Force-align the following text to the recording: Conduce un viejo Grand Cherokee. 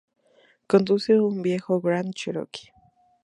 Conduce 0.65 1.13
un 1.19 1.43
viejo 1.43 1.79
Grand 1.79 2.11
Cherokee. 2.15 2.71